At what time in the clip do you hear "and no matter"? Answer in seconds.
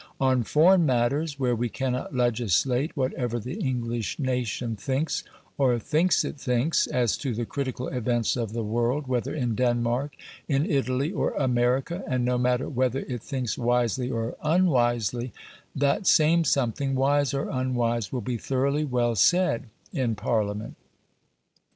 12.07-12.67